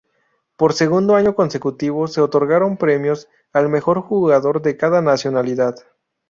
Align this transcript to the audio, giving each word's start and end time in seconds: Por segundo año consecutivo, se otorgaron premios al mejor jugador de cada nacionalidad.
Por 0.55 0.73
segundo 0.73 1.13
año 1.13 1.35
consecutivo, 1.35 2.07
se 2.07 2.21
otorgaron 2.21 2.75
premios 2.75 3.29
al 3.53 3.69
mejor 3.69 4.01
jugador 4.01 4.63
de 4.63 4.75
cada 4.75 4.99
nacionalidad. 5.03 5.75